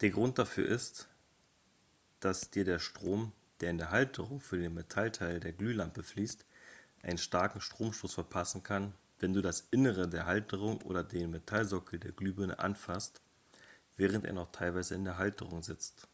der 0.00 0.08
grund 0.08 0.38
dafür 0.38 0.64
ist 0.66 1.10
dass 2.20 2.48
dir 2.48 2.64
der 2.64 2.78
strom 2.78 3.32
der 3.60 3.68
in 3.68 3.76
die 3.76 3.84
halterung 3.90 4.40
für 4.40 4.56
den 4.56 4.72
metallteil 4.72 5.40
der 5.40 5.52
glühlampe 5.52 6.02
fließt 6.02 6.46
einen 7.02 7.18
starken 7.18 7.60
stromstoß 7.60 8.14
verpassen 8.14 8.62
kann 8.62 8.94
wenn 9.18 9.34
du 9.34 9.42
das 9.42 9.66
innere 9.70 10.08
der 10.08 10.24
halterung 10.24 10.80
oder 10.80 11.04
den 11.04 11.30
metallsockel 11.32 11.98
der 11.98 12.12
glühbirne 12.12 12.60
anfasst 12.60 13.20
während 13.98 14.24
er 14.24 14.32
noch 14.32 14.50
teilweise 14.52 14.94
in 14.94 15.04
der 15.04 15.18
halterung 15.18 15.62
sitzt 15.62 16.08